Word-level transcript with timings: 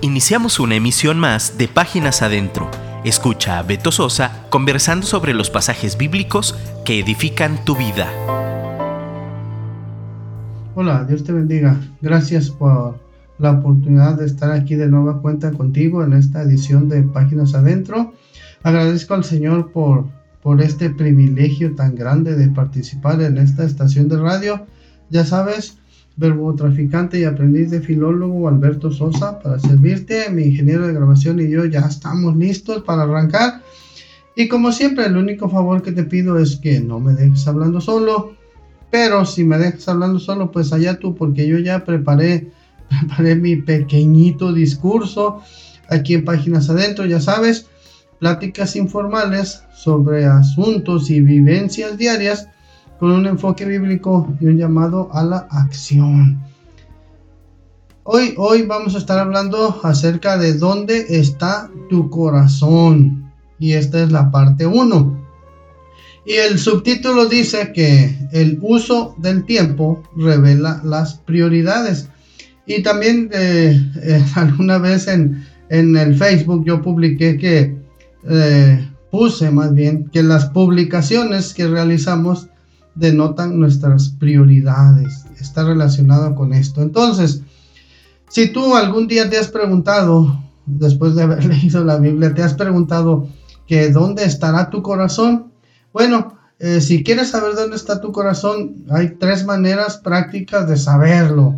Iniciamos 0.00 0.60
una 0.60 0.76
emisión 0.76 1.18
más 1.18 1.58
de 1.58 1.66
Páginas 1.66 2.22
Adentro. 2.22 2.70
Escucha 3.04 3.58
a 3.58 3.64
Beto 3.64 3.90
Sosa 3.90 4.46
conversando 4.48 5.04
sobre 5.04 5.34
los 5.34 5.50
pasajes 5.50 5.98
bíblicos 5.98 6.54
que 6.84 7.00
edifican 7.00 7.64
tu 7.64 7.74
vida. 7.74 8.06
Hola, 10.76 11.04
Dios 11.04 11.24
te 11.24 11.32
bendiga. 11.32 11.80
Gracias 12.00 12.48
por 12.48 13.00
la 13.40 13.50
oportunidad 13.50 14.16
de 14.16 14.26
estar 14.26 14.52
aquí 14.52 14.76
de 14.76 14.86
nueva 14.86 15.20
cuenta 15.20 15.50
contigo 15.50 16.04
en 16.04 16.12
esta 16.12 16.42
edición 16.42 16.88
de 16.88 17.02
Páginas 17.02 17.56
Adentro. 17.56 18.14
Agradezco 18.62 19.14
al 19.14 19.24
Señor 19.24 19.72
por, 19.72 20.06
por 20.44 20.62
este 20.62 20.90
privilegio 20.90 21.74
tan 21.74 21.96
grande 21.96 22.36
de 22.36 22.48
participar 22.50 23.20
en 23.20 23.36
esta 23.36 23.64
estación 23.64 24.08
de 24.08 24.18
radio. 24.18 24.64
Ya 25.10 25.24
sabes, 25.24 25.76
verbo 26.18 26.52
traficante 26.54 27.20
y 27.20 27.24
aprendiz 27.24 27.70
de 27.70 27.80
filólogo 27.80 28.48
Alberto 28.48 28.90
Sosa 28.90 29.38
para 29.38 29.58
servirte. 29.60 30.28
Mi 30.30 30.44
ingeniero 30.44 30.86
de 30.86 30.92
grabación 30.92 31.40
y 31.40 31.48
yo 31.48 31.64
ya 31.64 31.80
estamos 31.80 32.36
listos 32.36 32.82
para 32.82 33.04
arrancar. 33.04 33.62
Y 34.34 34.48
como 34.48 34.72
siempre, 34.72 35.06
el 35.06 35.16
único 35.16 35.48
favor 35.48 35.80
que 35.80 35.92
te 35.92 36.02
pido 36.02 36.38
es 36.38 36.56
que 36.56 36.80
no 36.80 36.98
me 36.98 37.14
dejes 37.14 37.46
hablando 37.46 37.80
solo. 37.80 38.34
Pero 38.90 39.24
si 39.24 39.44
me 39.44 39.58
dejas 39.58 39.88
hablando 39.88 40.18
solo, 40.18 40.50
pues 40.50 40.72
allá 40.72 40.98
tú, 40.98 41.14
porque 41.14 41.46
yo 41.46 41.58
ya 41.58 41.84
preparé, 41.84 42.50
preparé 42.88 43.36
mi 43.36 43.56
pequeñito 43.56 44.52
discurso 44.52 45.40
aquí 45.88 46.14
en 46.14 46.24
Páginas 46.24 46.68
Adentro, 46.68 47.06
ya 47.06 47.20
sabes, 47.20 47.66
pláticas 48.18 48.76
informales 48.76 49.62
sobre 49.74 50.26
asuntos 50.26 51.10
y 51.10 51.20
vivencias 51.20 51.96
diarias 51.96 52.48
con 52.98 53.12
un 53.12 53.26
enfoque 53.26 53.64
bíblico 53.64 54.34
y 54.40 54.46
un 54.46 54.56
llamado 54.56 55.08
a 55.12 55.22
la 55.22 55.46
acción. 55.50 56.42
Hoy, 58.02 58.34
hoy 58.36 58.62
vamos 58.62 58.94
a 58.94 58.98
estar 58.98 59.18
hablando 59.18 59.80
acerca 59.84 60.38
de 60.38 60.54
dónde 60.54 61.06
está 61.10 61.70
tu 61.88 62.10
corazón. 62.10 63.30
Y 63.58 63.72
esta 63.72 64.02
es 64.02 64.10
la 64.10 64.30
parte 64.30 64.66
1. 64.66 65.26
Y 66.24 66.32
el 66.34 66.58
subtítulo 66.58 67.26
dice 67.26 67.72
que 67.72 68.18
el 68.32 68.58
uso 68.60 69.14
del 69.18 69.44
tiempo 69.44 70.02
revela 70.16 70.80
las 70.84 71.14
prioridades. 71.14 72.08
Y 72.66 72.82
también 72.82 73.30
eh, 73.32 73.80
eh, 74.02 74.24
alguna 74.34 74.78
vez 74.78 75.08
en, 75.08 75.46
en, 75.70 75.96
el 75.96 76.16
Facebook 76.16 76.64
yo 76.64 76.82
publiqué 76.82 77.38
que 77.38 77.76
eh, 78.28 78.88
puse 79.10 79.50
más 79.50 79.72
bien 79.72 80.08
que 80.12 80.22
las 80.22 80.46
publicaciones 80.46 81.54
que 81.54 81.66
realizamos 81.66 82.48
denotan 82.98 83.58
nuestras 83.58 84.08
prioridades. 84.08 85.24
Está 85.40 85.64
relacionado 85.64 86.34
con 86.34 86.52
esto. 86.52 86.82
Entonces, 86.82 87.42
si 88.28 88.48
tú 88.52 88.74
algún 88.74 89.06
día 89.06 89.30
te 89.30 89.38
has 89.38 89.48
preguntado, 89.48 90.42
después 90.66 91.14
de 91.14 91.22
haber 91.22 91.44
leído 91.46 91.84
la 91.84 91.98
Biblia, 91.98 92.34
te 92.34 92.42
has 92.42 92.54
preguntado 92.54 93.28
que 93.66 93.90
dónde 93.90 94.24
estará 94.24 94.70
tu 94.70 94.82
corazón, 94.82 95.52
bueno, 95.92 96.36
eh, 96.58 96.80
si 96.80 97.04
quieres 97.04 97.30
saber 97.30 97.54
dónde 97.54 97.76
está 97.76 98.00
tu 98.00 98.10
corazón, 98.10 98.84
hay 98.90 99.10
tres 99.10 99.46
maneras 99.46 99.98
prácticas 99.98 100.68
de 100.68 100.76
saberlo. 100.76 101.54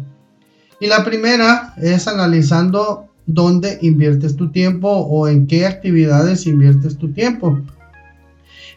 Y 0.79 0.89
la 0.89 1.05
primera 1.05 1.75
es 1.79 2.07
analizando 2.07 3.07
dónde 3.27 3.79
inviertes 3.81 4.37
tu 4.37 4.51
tiempo 4.51 4.89
o 4.91 5.29
en 5.29 5.47
qué 5.47 5.67
actividades 5.67 6.47
inviertes 6.47 6.99
tu 6.99 7.13
tiempo 7.13 7.61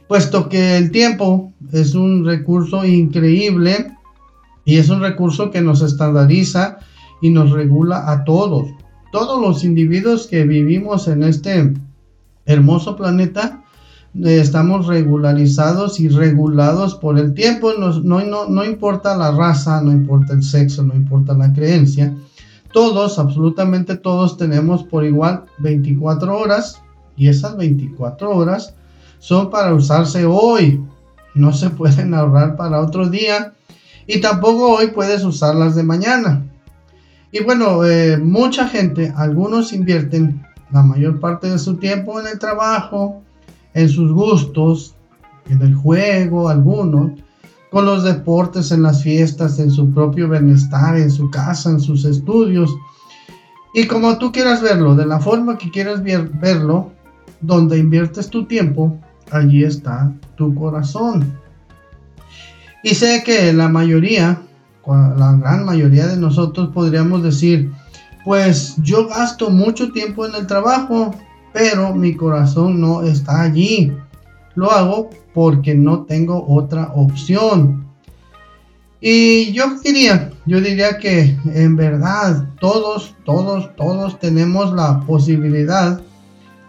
puesto 0.08 0.50
que 0.50 0.78
el 0.78 0.92
tiempo 0.92 1.54
es 1.72 1.96
un 1.96 2.26
recurso 2.26 2.86
increíble 2.86 3.94
y 4.66 4.78
es 4.78 4.90
un 4.90 5.02
recurso 5.02 5.52
que 5.52 5.62
nos 5.62 5.82
estandariza 5.82 6.78
y 7.22 7.30
nos 7.30 7.52
regula 7.52 8.12
a 8.12 8.24
todos. 8.24 8.68
Todos 9.12 9.42
los 9.42 9.64
individuos 9.64 10.28
que 10.28 10.44
vivimos 10.44 11.08
en 11.08 11.24
este 11.24 11.74
hermoso 12.46 12.96
planeta 12.96 13.64
eh, 14.16 14.40
estamos 14.40 14.88
regularizados 14.88 16.00
y 16.00 16.10
regulados 16.10 16.96
por 16.96 17.18
el 17.18 17.34
tiempo. 17.34 17.72
No, 17.74 17.92
no, 18.02 18.48
no 18.48 18.66
importa 18.66 19.18
la 19.18 19.32
raza, 19.32 19.82
no 19.82 19.92
importa 19.92 20.34
el 20.34 20.44
sexo, 20.44 20.84
no 20.84 20.96
importa 20.96 21.34
la 21.34 21.54
creencia. 21.54 22.16
Todos, 22.74 23.20
absolutamente 23.20 23.96
todos 23.98 24.38
tenemos 24.38 24.84
por 24.84 25.06
igual 25.06 25.46
24 25.60 26.38
horas 26.38 26.82
y 27.16 27.28
esas 27.28 27.56
24 27.56 28.36
horas 28.36 28.74
son 29.24 29.50
para 29.50 29.74
usarse 29.74 30.26
hoy. 30.26 30.84
No 31.34 31.54
se 31.54 31.70
pueden 31.70 32.14
ahorrar 32.14 32.58
para 32.58 32.82
otro 32.82 33.08
día. 33.08 33.54
Y 34.06 34.20
tampoco 34.20 34.74
hoy 34.74 34.88
puedes 34.88 35.24
usarlas 35.24 35.76
de 35.76 35.84
mañana. 35.84 36.44
Y 37.32 37.42
bueno, 37.42 37.86
eh, 37.86 38.18
mucha 38.18 38.68
gente, 38.68 39.14
algunos 39.16 39.72
invierten 39.72 40.46
la 40.72 40.84
mayor 40.84 41.22
parte 41.22 41.50
de 41.50 41.58
su 41.58 41.78
tiempo 41.78 42.20
en 42.20 42.28
el 42.28 42.38
trabajo, 42.38 43.24
en 43.74 43.88
sus 43.88 44.12
gustos, 44.12 44.94
en 45.50 45.62
el 45.62 45.74
juego, 45.74 46.50
algunos, 46.50 47.12
con 47.72 47.86
los 47.86 48.04
deportes, 48.04 48.72
en 48.72 48.84
las 48.84 49.04
fiestas, 49.04 49.58
en 49.58 49.72
su 49.72 49.94
propio 49.94 50.28
bienestar, 50.28 50.98
en 50.98 51.10
su 51.10 51.32
casa, 51.32 51.70
en 51.70 51.80
sus 51.80 52.04
estudios. 52.04 52.76
Y 53.74 53.88
como 53.88 54.18
tú 54.18 54.34
quieras 54.34 54.62
verlo, 54.62 54.96
de 54.96 55.06
la 55.06 55.22
forma 55.22 55.58
que 55.58 55.72
quieras 55.72 56.04
verlo, 56.04 56.92
donde 57.40 57.78
inviertes 57.78 58.30
tu 58.30 58.46
tiempo, 58.46 59.00
allí 59.34 59.64
está 59.64 60.14
tu 60.36 60.54
corazón. 60.56 61.38
Y 62.84 62.96
sé 62.96 63.24
que 63.26 63.54
la 63.54 63.70
mayoría, 63.70 64.42
la 64.86 65.38
gran 65.42 65.66
mayoría 65.66 66.08
de 66.08 66.18
nosotros 66.18 66.70
podríamos 66.74 67.24
decir, 67.24 67.72
pues 68.26 68.76
yo 68.78 69.08
gasto 69.08 69.50
mucho 69.50 69.92
tiempo 69.92 70.26
en 70.26 70.36
el 70.36 70.48
trabajo, 70.48 71.16
pero 71.54 71.94
mi 71.96 72.16
corazón 72.16 72.82
no 72.82 73.02
está 73.02 73.42
allí. 73.42 73.94
Lo 74.56 74.72
hago 74.72 75.10
porque 75.34 75.76
no 75.76 76.04
tengo 76.04 76.46
otra 76.48 76.92
opción. 76.94 77.88
Y 79.00 79.52
yo 79.52 79.66
diría, 79.84 80.32
yo 80.46 80.62
diría 80.62 80.98
que 80.98 81.38
en 81.54 81.76
verdad 81.76 82.48
todos, 82.60 83.16
todos, 83.26 83.76
todos 83.76 84.20
tenemos 84.20 84.74
la 84.74 85.02
posibilidad 85.02 86.02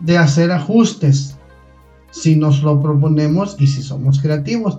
de 0.01 0.19
hacer 0.19 0.51
ajustes 0.51 1.34
si 2.15 2.37
nos 2.37 2.63
lo 2.63 2.81
proponemos 2.81 3.57
y 3.59 3.67
si 3.67 3.83
somos 3.83 4.21
creativos. 4.21 4.79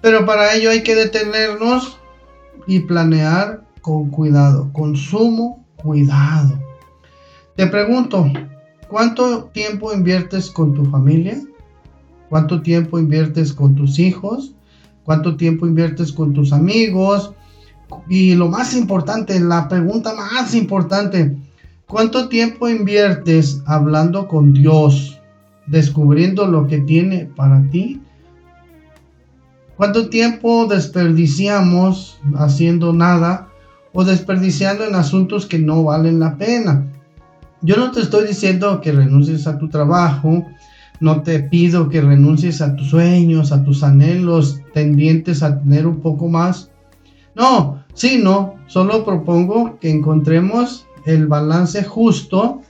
Pero 0.00 0.24
para 0.24 0.54
ello 0.54 0.70
hay 0.70 0.82
que 0.82 0.94
detenernos 0.94 1.98
y 2.66 2.80
planear 2.80 3.62
con 3.82 4.08
cuidado, 4.08 4.72
con 4.72 4.96
sumo 4.96 5.64
cuidado. 5.76 6.58
Te 7.56 7.66
pregunto, 7.66 8.26
¿cuánto 8.88 9.44
tiempo 9.44 9.92
inviertes 9.92 10.50
con 10.50 10.72
tu 10.72 10.86
familia? 10.86 11.42
¿Cuánto 12.30 12.62
tiempo 12.62 12.98
inviertes 12.98 13.52
con 13.52 13.74
tus 13.74 13.98
hijos? 13.98 14.54
¿Cuánto 15.04 15.36
tiempo 15.36 15.66
inviertes 15.66 16.10
con 16.10 16.32
tus 16.32 16.54
amigos? 16.54 17.32
Y 18.08 18.34
lo 18.34 18.48
más 18.48 18.74
importante, 18.74 19.38
la 19.40 19.68
pregunta 19.68 20.14
más 20.14 20.54
importante, 20.54 21.36
¿cuánto 21.86 22.28
tiempo 22.28 22.66
inviertes 22.68 23.62
hablando 23.66 24.26
con 24.26 24.54
Dios? 24.54 25.15
Descubriendo 25.66 26.46
lo 26.46 26.66
que 26.66 26.78
tiene 26.78 27.28
para 27.36 27.62
ti? 27.70 28.00
¿Cuánto 29.76 30.08
tiempo 30.08 30.66
desperdiciamos 30.66 32.18
haciendo 32.36 32.92
nada 32.92 33.48
o 33.92 34.04
desperdiciando 34.04 34.84
en 34.84 34.94
asuntos 34.94 35.46
que 35.46 35.58
no 35.58 35.84
valen 35.84 36.18
la 36.18 36.36
pena? 36.36 36.86
Yo 37.60 37.76
no 37.76 37.90
te 37.90 38.00
estoy 38.00 38.26
diciendo 38.26 38.80
que 38.80 38.92
renuncies 38.92 39.46
a 39.46 39.58
tu 39.58 39.68
trabajo, 39.68 40.46
no 41.00 41.22
te 41.22 41.40
pido 41.40 41.88
que 41.88 42.00
renuncies 42.00 42.62
a 42.62 42.74
tus 42.74 42.88
sueños, 42.88 43.52
a 43.52 43.64
tus 43.64 43.82
anhelos 43.82 44.60
tendientes 44.72 45.42
a 45.42 45.58
tener 45.60 45.86
un 45.86 46.00
poco 46.00 46.28
más. 46.28 46.70
No, 47.34 47.84
sino 47.92 48.54
solo 48.66 49.04
propongo 49.04 49.78
que 49.78 49.90
encontremos 49.90 50.86
el 51.04 51.26
balance 51.26 51.84
justo 51.84 52.62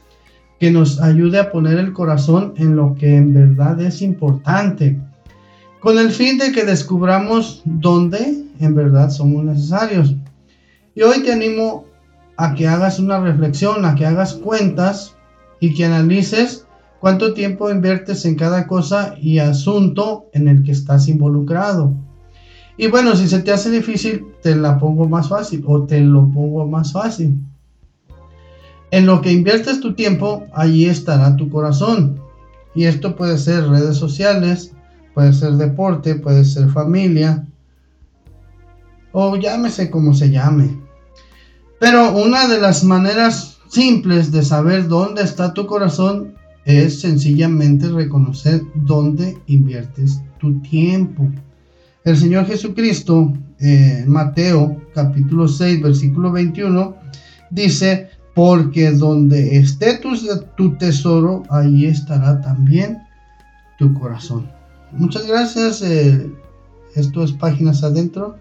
que 0.58 0.70
nos 0.70 1.00
ayude 1.00 1.38
a 1.38 1.50
poner 1.50 1.79
el 1.79 1.93
corazón 1.93 2.55
en 2.56 2.76
lo 2.76 2.94
que 2.94 3.17
en 3.17 3.35
verdad 3.35 3.81
es 3.81 4.03
importante, 4.03 4.99
con 5.81 5.99
el 5.99 6.11
fin 6.11 6.38
de 6.38 6.53
que 6.53 6.64
descubramos 6.64 7.62
dónde 7.64 8.44
en 8.58 8.75
verdad 8.75 9.11
somos 9.11 9.44
necesarios. 9.44 10.14
Y 10.94 11.03
hoy 11.03 11.23
te 11.23 11.32
animo 11.32 11.85
a 12.37 12.55
que 12.55 12.67
hagas 12.67 12.99
una 12.99 13.20
reflexión, 13.20 13.85
a 13.85 13.94
que 13.94 14.06
hagas 14.06 14.35
cuentas 14.35 15.14
y 15.61 15.75
que 15.75 15.85
analices 15.85 16.67
cuánto 17.00 17.35
tiempo 17.35 17.70
inviertes 17.70 18.25
en 18.25 18.35
cada 18.35 18.67
cosa 18.67 19.14
y 19.20 19.38
asunto 19.38 20.26
en 20.32 20.49
el 20.49 20.62
que 20.62 20.73
estás 20.73 21.08
involucrado. 21.08 21.93
Y 22.79 22.88
bueno, 22.88 23.17
si 23.17 23.29
se 23.29 23.41
te 23.41 23.53
hace 23.53 23.70
difícil, 23.70 24.26
te 24.43 24.55
la 24.55 24.79
pongo 24.79 25.08
más 25.08 25.29
fácil 25.29 25.64
o 25.67 25.85
te 25.85 26.00
lo 26.00 26.29
pongo 26.29 26.67
más 26.67 26.93
fácil. 26.93 27.38
En 28.90 29.06
lo 29.06 29.20
que 29.20 29.32
inviertes 29.32 29.80
tu 29.80 29.94
tiempo, 29.94 30.44
allí 30.54 30.86
estará 30.86 31.36
tu 31.36 31.50
corazón. 31.50 32.20
Y 32.74 32.84
esto 32.84 33.16
puede 33.16 33.38
ser 33.38 33.66
redes 33.68 33.96
sociales, 33.96 34.72
puede 35.14 35.32
ser 35.32 35.52
deporte, 35.52 36.14
puede 36.14 36.44
ser 36.44 36.68
familia, 36.68 37.46
o 39.12 39.34
llámese 39.36 39.90
como 39.90 40.12
se 40.12 40.30
llame. 40.30 40.78
Pero 41.80 42.14
una 42.14 42.48
de 42.48 42.60
las 42.60 42.84
maneras 42.84 43.56
simples 43.68 44.30
de 44.30 44.42
saber 44.42 44.88
dónde 44.88 45.22
está 45.22 45.54
tu 45.54 45.66
corazón 45.66 46.34
es 46.66 47.00
sencillamente 47.00 47.88
reconocer 47.88 48.60
dónde 48.74 49.38
inviertes 49.46 50.20
tu 50.38 50.60
tiempo. 50.60 51.30
El 52.04 52.16
Señor 52.16 52.46
Jesucristo, 52.46 53.32
en 53.58 54.10
Mateo 54.10 54.82
capítulo 54.94 55.48
6, 55.48 55.82
versículo 55.82 56.30
21, 56.30 56.94
dice, 57.50 58.10
porque 58.36 58.90
donde 58.90 59.56
esté 59.56 59.98
tu, 60.56 60.76
tesoro, 60.76 61.44
ahí 61.48 61.86
estará 61.86 62.42
también 62.42 62.98
tu 63.78 63.94
corazón. 63.94 64.46
Muchas 64.92 65.26
gracias. 65.26 65.80
Eh, 65.80 66.30
esto 66.94 67.24
es 67.24 67.32
Páginas 67.32 67.82
Adentro. 67.82 68.36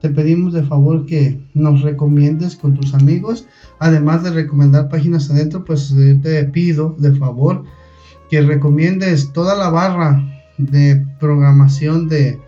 Te 0.00 0.08
pedimos 0.08 0.52
de 0.52 0.62
favor 0.62 1.04
que 1.04 1.44
nos 1.52 1.82
recomiendes 1.82 2.54
con 2.54 2.74
tus 2.74 2.94
amigos. 2.94 3.44
Además 3.80 4.22
de 4.22 4.30
recomendar 4.30 4.88
Páginas 4.88 5.28
Adentro, 5.32 5.64
pues 5.64 5.90
eh, 5.98 6.16
te 6.22 6.44
pido 6.44 6.94
de 7.00 7.12
favor 7.16 7.64
que 8.30 8.42
recomiendes 8.42 9.32
toda 9.32 9.56
la 9.56 9.68
barra 9.68 10.22
de 10.58 11.04
programación 11.18 12.06
de, 12.06 12.38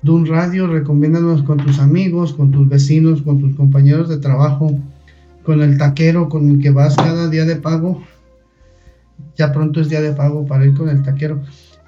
de 0.00 0.10
un 0.10 0.24
radio. 0.24 0.66
Recomiéndanos 0.66 1.42
con 1.42 1.58
tus 1.58 1.78
amigos, 1.78 2.32
con 2.32 2.52
tus 2.52 2.66
vecinos, 2.66 3.20
con 3.20 3.38
tus 3.38 3.54
compañeros 3.54 4.08
de 4.08 4.16
trabajo 4.16 4.80
con 5.48 5.62
el 5.62 5.78
taquero 5.78 6.28
con 6.28 6.50
el 6.50 6.60
que 6.60 6.68
vas 6.68 6.94
cada 6.94 7.30
día 7.30 7.46
de 7.46 7.56
pago. 7.56 8.04
Ya 9.34 9.50
pronto 9.50 9.80
es 9.80 9.88
día 9.88 10.02
de 10.02 10.12
pago 10.12 10.44
para 10.44 10.66
ir 10.66 10.74
con 10.74 10.90
el 10.90 11.02
taquero. 11.02 11.42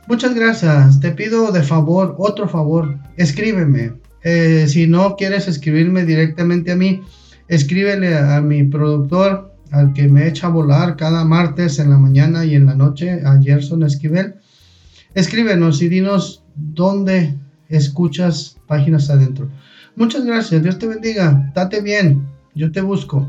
Muchas 0.08 0.34
gracias. 0.34 0.98
Te 1.00 1.10
pido 1.10 1.52
de 1.52 1.62
favor, 1.62 2.14
otro 2.16 2.48
favor, 2.48 2.96
escríbeme. 3.18 3.92
Eh, 4.22 4.64
si 4.66 4.86
no 4.86 5.14
quieres 5.14 5.46
escribirme 5.46 6.06
directamente 6.06 6.72
a 6.72 6.76
mí, 6.76 7.02
escríbele 7.48 8.16
a, 8.16 8.40
mi 8.40 8.62
productor, 8.62 9.54
al 9.70 9.92
que 9.92 10.08
me 10.08 10.26
echa 10.26 10.46
a 10.46 10.50
volar 10.50 10.96
cada 10.96 11.26
martes 11.26 11.78
en 11.78 11.90
la 11.90 11.98
mañana 11.98 12.46
y 12.46 12.54
en 12.54 12.64
la 12.64 12.74
noche, 12.74 13.20
a 13.26 13.42
Gerson 13.42 13.82
Esquivel. 13.82 14.36
Escríbenos 15.12 15.82
y 15.82 15.90
dinos 15.90 16.44
dónde 16.54 17.34
escuchas 17.68 18.56
páginas 18.66 19.10
adentro. 19.10 19.50
Muchas 19.96 20.24
gracias. 20.24 20.62
Dios 20.62 20.78
te 20.78 20.86
bendiga. 20.86 21.52
Date 21.54 21.82
bien. 21.82 22.26
Yo 22.54 22.72
te 22.72 22.80
busco. 22.80 23.28